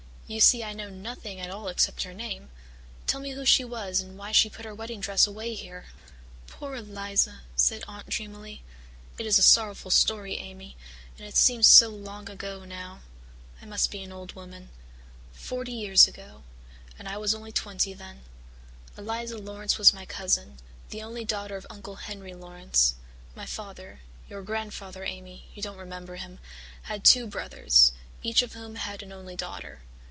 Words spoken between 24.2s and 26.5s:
your grandfather, Amy, you don't remember him